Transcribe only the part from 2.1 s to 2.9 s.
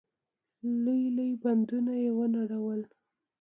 ونړول.